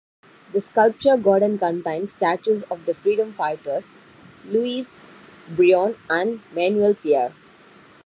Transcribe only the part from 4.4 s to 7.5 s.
Luis Brion and Manuel Piar.